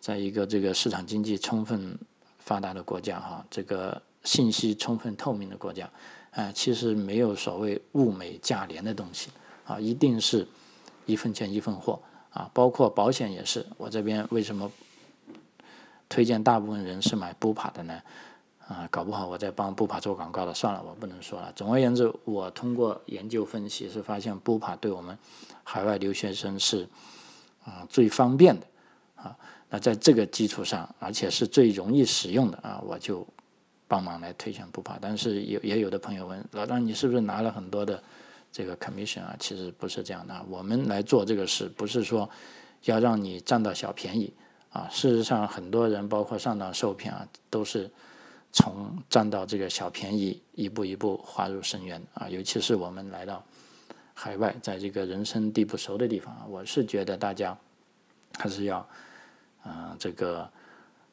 [0.00, 1.98] 在一个这个市场经济充分
[2.38, 5.88] 发达的国家，哈，这个信息充分透明的国家，
[6.30, 9.30] 啊，其实没有所谓物美价廉的东西，
[9.64, 10.46] 啊，一定是
[11.06, 13.64] 一分钱一分货，啊，包括保险也是。
[13.78, 14.70] 我这边为什么
[16.10, 17.98] 推荐大部分人是买布帕的呢？
[18.66, 21.52] 啊，搞不好我在帮布帕做广告了，算了，我不能说了。
[21.54, 25.16] 总而言之，我通过研究分析是发现布帕对我们
[25.62, 26.88] 海外留学生是
[27.64, 28.66] 啊最方便的，
[29.16, 29.36] 啊。
[29.68, 33.26] 那在这个基础上，而且是最容易使用的啊，我就
[33.88, 34.96] 帮忙来推荐不跑。
[35.00, 38.02] 但是有也有的朋友问老张，你是不是拿了很多的
[38.52, 39.36] 这个 commission 啊？
[39.38, 42.28] 其实不是这样的，我们来做这个事，不是说
[42.84, 44.32] 要让你占到小便宜
[44.70, 44.88] 啊。
[44.90, 47.90] 事实上，很多人包括上当受骗啊，都是
[48.54, 52.26] 从占到这个小便宜一步一步滑入深渊啊。
[52.30, 53.44] 尤其是我们来到
[54.14, 57.54] 海外，在这个人生地不熟的地方，我是觉得大家
[58.38, 58.88] 还是要。
[59.66, 60.46] 啊，这个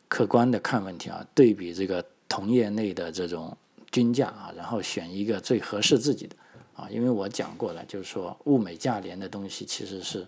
[0.09, 3.55] 客观的看问题啊，对比这个同业内的这种
[3.89, 6.35] 均价啊，然后选一个最合适自己的
[6.75, 6.89] 啊。
[6.91, 10.27] 因为我讲过了，就是说物美价廉的东西其实是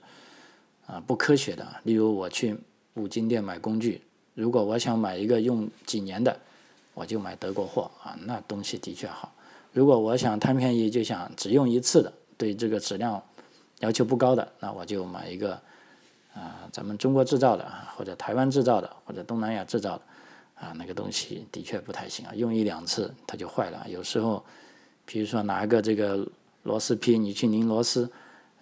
[0.86, 1.68] 啊不科学的。
[1.84, 2.58] 例如我去
[2.94, 4.02] 五金店买工具，
[4.36, 6.40] 如果我想买一个用几年的，
[6.94, 9.34] 我就买德国货啊，那东西的确好。
[9.72, 13.22] 如果我想贪便宜，就想只用一次的，对这个质量
[13.80, 15.60] 要求不高的，那我就买一个。
[16.36, 20.02] 啊，咱们中国制造的啊，或者台湾制造的，或者东南亚制造的，
[20.56, 23.86] 啊，那个东西的确不太行啊，用一两次它就坏了。
[23.88, 24.44] 有时候，
[25.06, 26.28] 比如说拿个这个
[26.64, 28.12] 螺丝批，你去拧螺丝，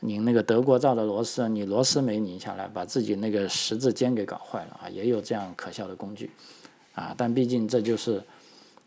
[0.02, 6.30] 拧那个德国造的螺丝，你螺丝没拧下来，把自己那个十字尖给搞坏了啊，也有这样可笑的工具，
[6.94, 8.24] 啊，但毕竟这就是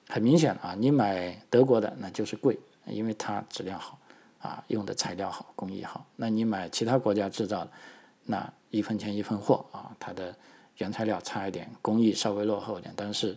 [0.09, 3.99] 很明显啊，你买德国的那就是贵，因为它质量好
[4.41, 6.07] 啊，用的材料好，工艺好。
[6.17, 7.71] 那你买其他国家制造的，
[8.25, 10.35] 那一分钱一分货啊，它的
[10.79, 13.37] 原材料差一点，工艺稍微落后一点，但是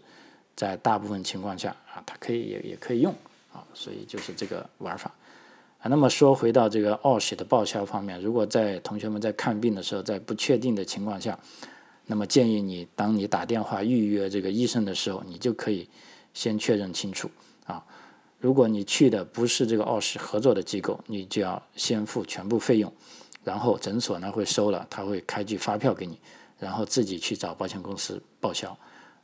[0.55, 3.13] 在大部分情况下啊，它可以也也可以用
[3.53, 5.11] 啊，所以就是这个玩法。
[5.79, 11.37] 啊，那么说回到这个奥喜的报销方面，如果在同学们在看病的时候，在不确定的情况下，
[12.07, 15.87] 那么建议你，当你打电话预约这个医生的时候，你就可以
[16.33, 17.29] 先确认清楚
[17.65, 17.85] 啊。
[18.39, 22.91] 如果你去的不是这个奥喜合作的机构，你就要先付全部费用，
[23.43, 26.19] 然后诊所呢会收了，他会开具发票给你，
[26.57, 28.77] 然后自己去找保险公司报销。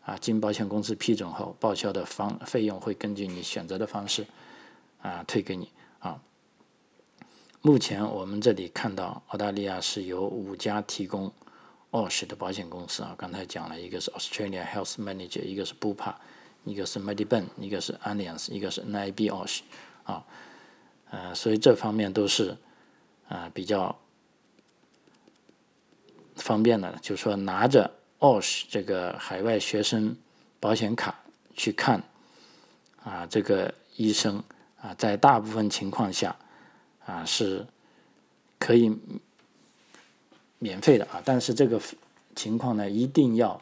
[0.05, 4.27] 啊，经保险公司批准后，报销的方费用会根据你选择的方式
[5.01, 6.19] 啊退给你啊。
[7.61, 11.31] 目前我们这里看到，澳大利亚是有五家提供
[11.93, 13.15] OSH 的保险公司啊。
[13.17, 16.13] 刚才讲了一个是 Australia Health Manager，一个是 Bupa，
[16.65, 19.61] 一个是 Medibank，一个是 Alliance，一个是 NIB OSH
[20.03, 20.25] 啊。
[21.09, 22.57] 呃，所以这方面都是
[23.29, 23.97] 啊比较
[26.35, 30.17] 方便的，就是说拿着 OSH 这个海外学生
[30.59, 31.17] 保险卡
[31.55, 32.03] 去看
[33.03, 34.43] 啊这个医生
[34.81, 36.35] 啊，在大部分情况下。
[37.05, 37.67] 啊，是
[38.57, 38.89] 可以
[40.63, 41.77] 免费的啊，但是这个
[42.37, 43.61] 情况呢，一定要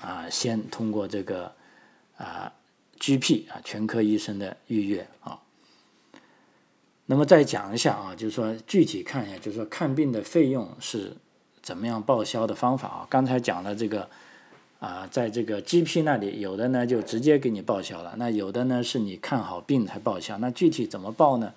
[0.00, 1.52] 啊先通过这个
[2.16, 2.52] 啊
[3.00, 5.40] GP 啊全科医生的预约啊。
[7.06, 11.16] 那么再讲一下啊，就是说具体看一下，就是说看病的费用是
[11.60, 13.06] 怎么样报销的方法啊。
[13.10, 14.08] 刚才讲了这个
[14.78, 21.52] 啊，在这个 GP 那里，有的呢就直接给你报销了，那有的呢是你看好病才报销，那具体怎么报呢？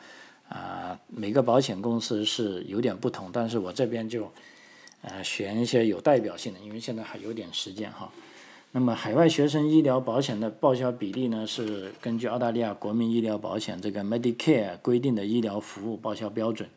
[1.18, 4.30] 每个保险公司是有点不同，但是我这边就
[5.02, 8.12] 呃选一些有代表性的，因为现在还有点时间哈。
[8.74, 16.70] 那么海外学生医疗保险的报销比例呢，是根据澳大利亚国民医疗保险这个 Medicare 规定的医疗服务报销标准，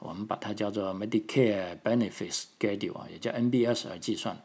[0.00, 4.36] 我们把它叫做 Medicare Benefits Schedule 啊，也叫 NBS 而计算。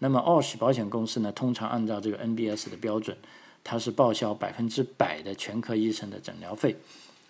[0.00, 3.16] 那么澳喜保险公司呢，通常按照这个 NBS 的标准，
[3.62, 6.76] 它是报销百分之百的全科医生的诊疗费。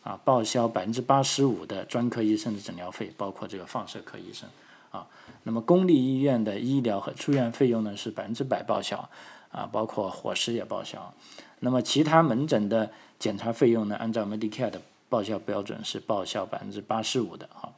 [0.04, 4.46] 啊，报销百分之八十五的专科医生的诊疗费，包括这个放射科医生。
[4.90, 5.04] 啊，
[5.42, 9.08] 那么公立医院的医疗和出院费用呢是百分之百报销，
[9.50, 11.12] 啊，包括伙食也报销。
[11.58, 12.88] 那么其他门诊的
[13.18, 17.48] 检查费用呢，按照 Medicare 的报销标准是报销百分之八十五的。
[17.52, 17.72] 哈，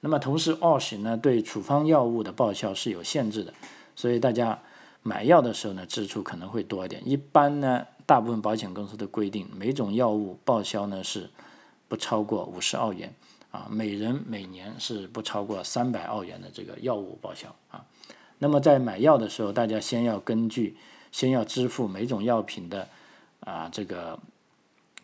[0.00, 3.52] 那么同时 o s h 呢对处方药物的报销是有限制的，
[3.94, 4.58] 所以大家
[5.02, 7.00] 买药的时候呢支出可能会多一点。
[7.08, 11.28] 一般呢，大部分保险公司的规定，每种药物报销呢是。
[11.88, 13.12] 不超过五十澳元
[13.50, 17.84] 啊，每人每年是不超过三百澳元的这个药物报销啊。
[18.38, 20.76] 那么在买药的时候，大家先要根据
[21.10, 22.88] 先要支付每种药品的
[23.40, 24.18] 啊这个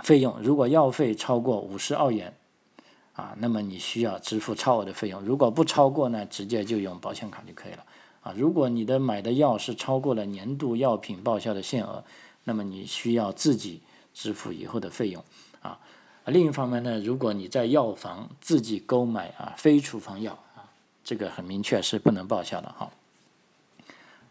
[0.05, 0.38] 费用。
[0.40, 2.33] 如果药费超过五十澳元
[3.14, 5.23] 啊，那么你需要支付超额的费用。
[5.23, 7.85] 如果不超过呢，直接就用保险卡就可以了
[8.20, 8.35] 啊。
[8.37, 12.05] 如果你的买的药是超过了年度药品报销的限额，
[12.44, 13.81] 那么你需要自己
[14.12, 15.25] 支付以后的费用
[15.62, 15.81] 啊。
[16.27, 20.65] 另一方面呢，如果你在药房自己购买啊非处方药啊，
[21.05, 22.91] 这个很明确是不能报销的哈。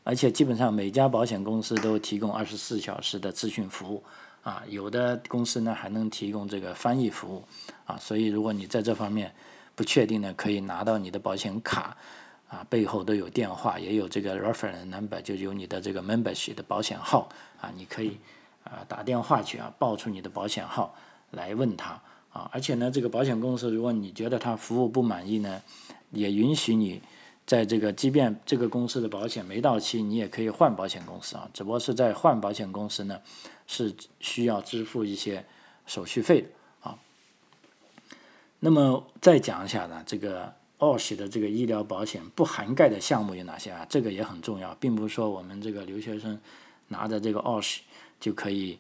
[0.04, 4.04] 而且基本上每家保险公司都提供二十四小时的咨询服务
[4.42, 7.44] 啊，有的公司呢还能提供这个翻译服务
[7.86, 7.96] 啊。
[7.98, 9.34] 所以如果你在这方面
[9.76, 11.96] 不确定呢，可以拿到你的保险卡
[12.50, 17.30] 啊，背后都有电话，也有这个 reference number，就有你的这个 membership 的保险号
[17.62, 18.18] 啊，你可以
[18.64, 20.96] 啊打电话去啊报出你的保险号。
[21.34, 25.62] 来问他啊，而且呢，这个保险公司，如果你觉得他服务不满意呢，
[26.12, 27.02] 也允许你
[27.46, 31.50] 在这个，即便这个公司的保险没到期，你也可以换保险公司啊。
[31.54, 33.20] 只不过是在换保险公司呢，
[33.68, 35.46] 是需要支付一些
[35.86, 36.48] 手续费的
[36.82, 36.98] 啊。
[38.60, 43.86] 那么再讲一下呢，这个澳喜的这个医疗保险不涵盖的项目有哪些啊？
[43.90, 46.40] 这个也很重要，并不是说我们这个留学生
[46.88, 47.82] 拿着这个澳喜
[48.20, 48.80] 就可以。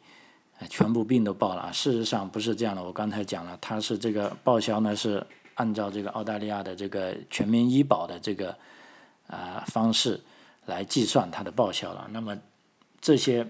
[0.69, 1.71] 全部病都报了啊！
[1.71, 8.55] 事实上不是这样的，我刚才讲了，它是这个报销呢是按照这个澳大利亚的这个全民医保的这个
[9.27, 10.19] 啊方式
[10.65, 12.07] 来计算它的报销了。
[12.11, 12.37] 那么
[12.99, 13.47] 这些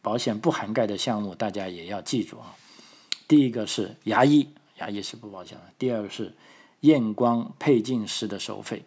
[0.00, 2.54] 保险不涵盖的项目，大家也要记住啊。
[3.26, 6.34] 第一个是牙医，牙医是不报销的；第二个是
[6.80, 8.82] 验光配镜师的收费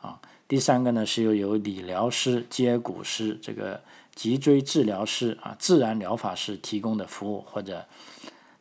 [0.00, 3.80] 啊；第三个呢是由由理疗师、接骨师这个。
[4.14, 7.84] 脊椎治疗师啊，自然疗法师提供的服务或者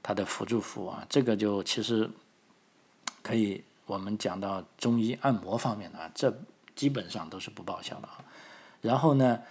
[0.02, 2.10] 他的辅助服务啊，这个就其实
[3.22, 6.36] 可以我们讲到中医按摩方面的啊，这
[6.76, 8.26] 基本上都是不报销的啊。
[8.82, 9.42] 然后呢，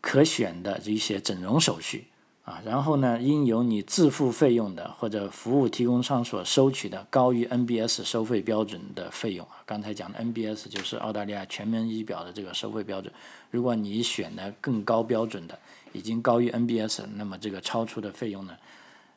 [0.00, 2.08] 可选的一些整容手续
[2.48, 9.60] 啊，然后呢，应由你自付费用的或者服务提供商所收取的高于 NBS 收费标准的费用啊。
[9.66, 13.12] 刚才讲的 NBS 就是澳大利亚全民医保的这个收费标准。
[13.50, 15.58] 如果你选的更高标准的，
[15.92, 18.56] 已经高于 NBS，那么这个超出的费用呢，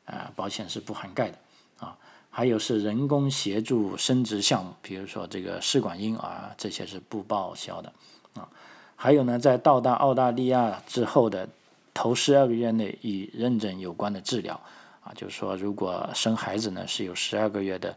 [0.04, 1.38] 啊，保险是不涵盖的
[1.80, 1.96] 啊。
[2.30, 7.94] 还有是人工协助生殖项目，比如说这个试管婴儿，这些是不报销的
[8.34, 8.50] 啊。
[8.98, 11.48] 还有呢，在到达澳大利亚之后的。
[11.93, 14.60] 头十二个月内与认证有关的治疗，
[15.04, 17.95] 啊，就是说，如果生孩子呢是有十二个月的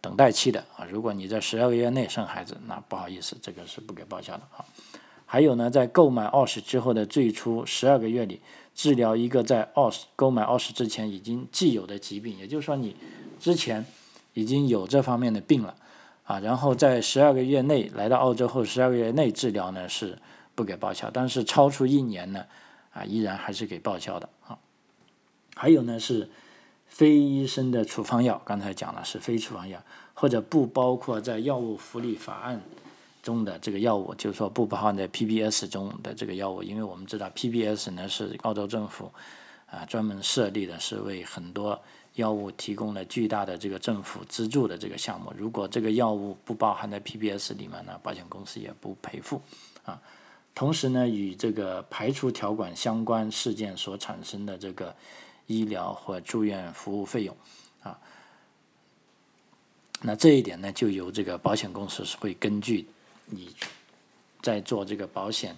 [0.00, 4.64] 等待期的啊，如果你在十二个月内生孩子，那不好意思，这个是不给报销的啊。
[5.26, 8.40] 还有呢，在购买 OS 之后的最初十二个月里，
[8.74, 12.94] 治疗一个在 OS 购买 OS 之前已经既有的疾病，也就是说你
[13.40, 13.84] 之前
[14.34, 15.74] 已经有这方面的病了
[16.24, 20.16] 啊，然后在十二个月内来到澳洲后十二个月内治疗呢是
[20.54, 22.44] 不给报销，但是超出一年呢。
[22.94, 24.58] 啊，依然还是给报销的啊。
[25.54, 26.30] 还有呢，是
[26.88, 29.82] 非医生的处方药，刚才讲了是非处方药，
[30.14, 32.62] 或者不包括在药物福利法案
[33.22, 39.10] 中的这个药物，就是说不包含在 PBS 中的这个药物，因为我们知道 PBS 呢是澳洲政府
[39.66, 41.80] 啊专门设立的，是为很多
[42.14, 45.32] 药物提供了巨大的这个政府资助的这个项目。
[45.36, 49.40] 如果这个药物不包含在 PBS 里面呢，保险公司也不赔付
[49.84, 50.00] 啊。
[50.54, 54.94] 同时呢，与这个排除条款相关事件所产生的这个
[55.48, 57.36] 医疗或住院服务费用，
[57.82, 57.98] 啊，
[60.00, 62.86] 那这一点呢，就由这个保险公司是会根据
[63.26, 63.52] 你
[64.42, 65.56] 在做这个保险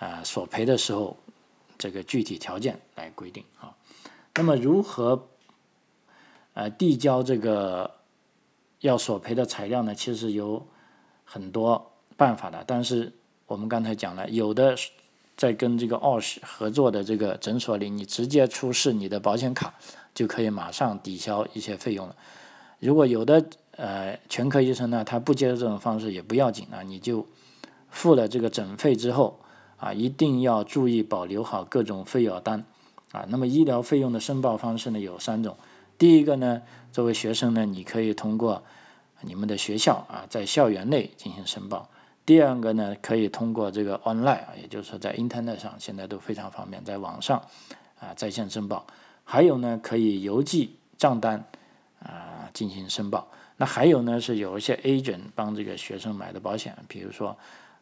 [0.00, 1.16] 啊索赔的时候
[1.78, 3.72] 这个具体条件来规定啊。
[4.34, 5.28] 那么如何
[6.54, 7.94] 呃递交这个
[8.80, 9.94] 要索赔的材料呢？
[9.94, 10.66] 其实有
[11.24, 13.12] 很多办法的，但是。
[13.48, 14.76] 我们刚才讲了，有的
[15.34, 19.72] 在跟这个 OS 合作的这个诊所里，你直接出示你的保险卡，
[20.14, 22.14] 就可以马上抵消一些费用了。
[22.78, 23.42] 如果有的
[23.76, 27.26] 呃全科医生呢，他不接受这种方式也不要紧啊，你就
[27.88, 29.40] 付了这个诊费之后
[29.78, 32.62] 啊，一定要注意保留好各种费用单
[33.12, 33.24] 啊。
[33.30, 35.56] 那么医疗费用的申报方式呢有三种，
[35.96, 36.60] 第一个呢，
[36.92, 38.62] 作为学生呢，你可以通过
[39.22, 41.88] 你们的学校啊，在校园内进行申报。
[42.28, 47.42] 第二个呢，可以通过这个 online 啊，也就是说在 internet 上，现在都非常方便，在网上
[47.98, 48.86] 啊在线申报。
[49.24, 51.42] 还有呢，可以邮寄账单
[52.02, 53.26] 啊进行申报。
[53.56, 57.34] 那还有呢，是有一些 agent 帮这个学生买的保险，比如说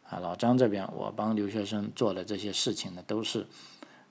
[0.09, 3.45] 啊老张这边，我帮留学生做的这些事情呢，都是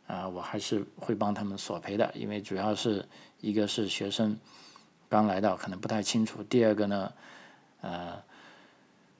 [0.07, 3.03] 啊我还是会帮他们索赔的，因为主要是
[3.41, 4.39] 一个是学生
[5.09, 7.11] 刚来到可能不太清楚，第二个呢
[7.81, 8.26] 呃。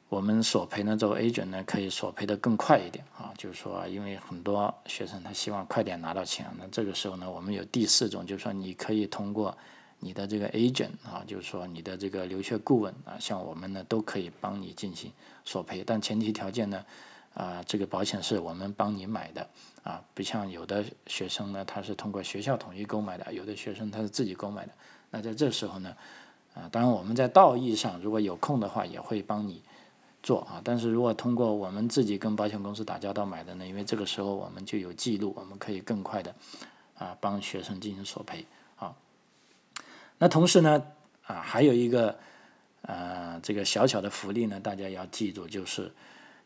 [0.09, 9.57] 我们索赔呢，作为 agent 呢，可以索赔的更快一点啊，就是说，因为很多学生他希望快点拿到钱，那这个时候呢，我们有第四种，就是说你可以通过
[9.99, 15.11] 你的这个 agent 啊，就是说你的这个留学顾问啊，像我们呢都可以帮你进行
[15.45, 16.85] 索赔，但前提条件呢，
[17.35, 19.49] 啊，这个保险是我们帮你买的
[19.83, 24.73] 啊，不像有的学生呢，他是通过学校统一购买的，有的学生他是自己购买的，
[25.11, 25.97] 那在这时候呢，
[26.55, 29.61] 啊，当然我们在道义上如果有空的话，也会帮你。
[30.27, 36.35] 做啊，但是如果通过我们自己跟保险公司打交道买的呢，因为这个时候我们就有记录，我们可以更快的
[36.99, 38.45] 啊帮学生进行索赔
[38.77, 38.93] 啊。
[40.19, 40.83] 那同时呢
[41.29, 42.19] 啊还有一个
[42.83, 45.93] 呃这个小小的福利呢，大家要记住，就是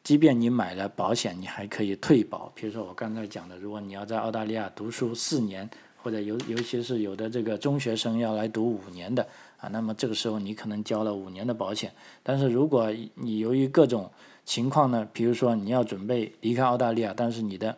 [0.05, 2.53] 即便你买了保险，你还可以退保。
[2.55, 5.67] 比如说我刚才讲的，如果你要在澳大利亚读书四年，
[6.03, 9.27] 或者尤尤其是有的这个中学生要来读五年的。
[9.61, 14.11] 啊，那么这个时候你可能交了五年的保险，但是如果你由于各种
[14.43, 17.77] 情况呢，比如说你要准备离开澳大利亚，但是你的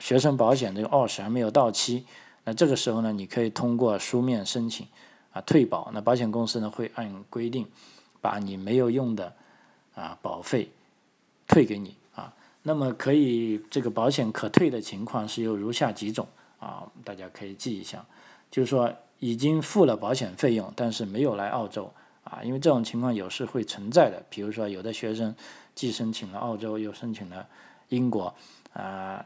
[0.00, 2.04] 学生保险这个二十还没有到期，
[2.42, 4.84] 那这个时候呢，你可以通过书面申请
[5.32, 7.64] 啊退保，那保险公司呢会按规定
[8.20, 9.32] 把你没有用的
[9.94, 10.68] 啊保费
[11.46, 16.26] 退给你啊，那么可以这个保险可退的情况是有如下几种
[16.58, 18.04] 啊，大家可以记一下，
[18.50, 18.92] 就是说。
[19.18, 21.90] 已经付了保险费用，但是没有来澳洲
[22.22, 24.22] 啊，因为这种情况有时会存在的。
[24.28, 25.34] 比如说，有的学生
[25.74, 27.48] 既申请了澳洲，又申请了
[27.88, 28.34] 英国，
[28.74, 29.24] 啊，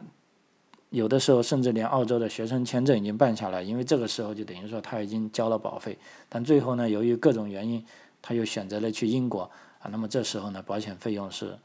[0.90, 7.84] 有的时候甚至连澳洲的学生签证已经办下来，因为这个时候就等于说他已经交了保费，但最后呢，由于各种原因，
[8.22, 9.50] 他又选择了去英国
[9.80, 11.58] 啊，那么这时候呢，保险费用是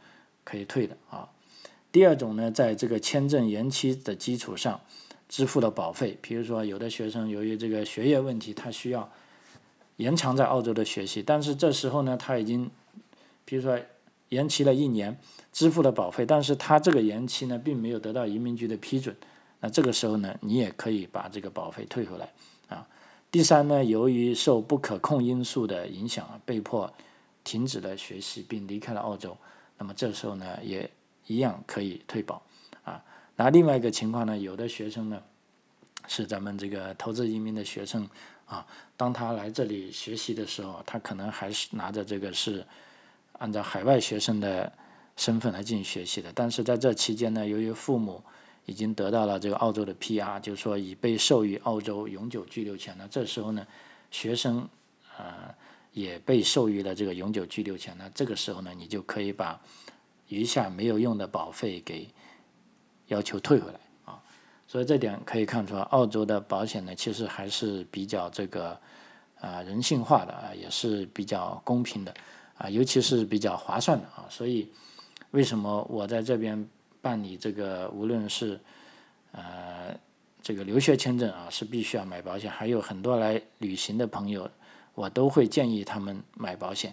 [0.43, 1.29] 可以退的啊。
[1.91, 4.81] 第二种呢，在这个签证延期的基础上。
[5.27, 9.11] 支付的保费，比如说有的学生由于这个学业问题，他需要
[9.97, 12.69] 延长在澳洲的学习，但是这时候呢，他已经，
[13.43, 13.79] 比如说
[14.29, 15.17] 延期了一年，
[15.51, 19.15] 支付了保费，但是他这个延期呢，并没有得到移民局的批准，
[19.59, 22.29] 那这个时候呢，你也可以把这个保费退回来
[22.67, 22.87] 啊。
[23.31, 26.91] 第三呢，由于受不可控因素的影响，被迫
[27.43, 29.37] 停止了学习并离开了澳洲，
[29.77, 30.89] 那么这时候呢，也
[31.27, 32.41] 一样可以退保
[33.35, 35.21] 那另外一个情况呢，有的学生呢
[36.07, 38.07] 是咱们这个投资移民的学生
[38.45, 38.65] 啊，
[38.95, 42.65] 当他来这里学习的时候，他可能还是拿着这个是
[43.33, 44.71] 按照海外学生的
[45.17, 48.21] 身份来进行学习的，但是在这期间呢，由于父母
[48.65, 53.07] 已经得到了这个澳洲的 PR，就是说已被授予澳洲永久居留权了。
[53.09, 53.65] 这时候呢，
[54.11, 54.67] 学生
[55.17, 55.53] 呃
[55.91, 57.95] 也被授予了这个永久居留权。
[57.97, 59.59] 那这个时候呢，你就可以把
[60.29, 62.07] 余下没有用的保费给
[63.07, 64.21] 要求退回来啊。
[64.67, 68.79] 所以这点可以看出，澳洲的保险呢，其实还是比较这个
[69.39, 72.13] 啊人性化的啊，也是比较公平的
[72.57, 74.25] 啊，尤其是比较划算的啊。
[74.29, 74.69] 所以
[75.31, 76.67] 为什么我在这边？
[77.05, 78.59] 办理这个，无论是
[79.31, 79.95] 呃
[80.41, 82.49] 这个留学签证啊，是必须要买保险。
[82.49, 84.49] 还有很多来旅行的朋友，
[84.95, 86.91] 我都会建议他们买保险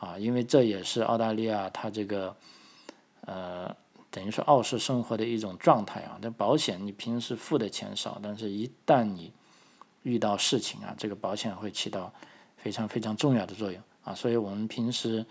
[0.00, 2.34] 啊，因为这也是澳大利亚它这个
[3.20, 3.72] 呃
[4.12, 6.16] 等于说澳式生活的一种状态啊。
[6.22, 9.32] 那保险你平时付的钱少，但是一旦你
[10.04, 12.12] 遇到事情啊，这个保险会起到
[12.56, 14.14] 非常非常重要的作用啊。
[14.14, 15.26] 所以我们平时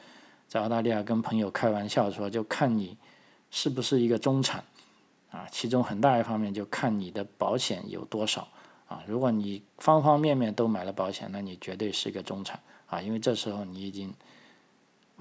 [0.50, 2.98] 在澳大利亚跟朋友开玩笑说，就看你。
[3.54, 4.64] 是不是一个中产
[5.30, 5.46] 啊？
[5.52, 8.48] 其中很大一方面就看你的保险有多少
[8.88, 9.04] 啊。
[9.06, 12.58] 如果你方方面面都买了保险，那你绝对是一个中产
[12.88, 13.02] 啊。
[13.02, 14.14] 因为这时候你已经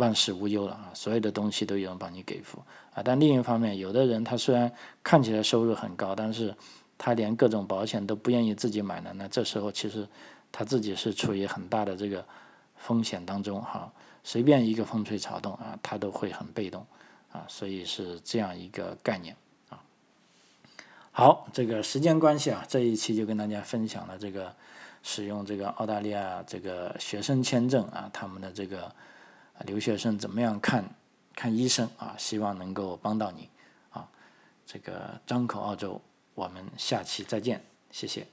[0.01, 2.59] 万事无忧了啊，所有的东西都有人帮你给付
[2.93, 3.01] 啊。
[3.05, 4.73] 但另一方面，有的人他虽然
[5.05, 6.53] 看起来收入很高，但是
[6.99, 10.09] 他连各种保险都不愿意自己买了，那这时候其实
[10.51, 12.25] 他自己是处于很大的这个
[12.77, 13.93] 风险当中哈。
[14.25, 16.85] 随便一个风吹草动啊，他都会很被动。
[17.33, 19.37] 啊，所以是这样一个概念
[19.69, 19.79] 啊。
[21.13, 24.53] 好，这个时间关系啊，这一期就跟大家分享了这个
[25.05, 28.93] 使用这个澳大利亚这个学生签证啊，他们的这个
[29.67, 30.85] 留学生怎么样看
[31.35, 33.49] 看医生啊，希望能够帮到你
[33.91, 34.09] 啊。
[34.67, 36.01] 这个张口澳洲，
[36.35, 38.27] 我们下期再见，谢谢。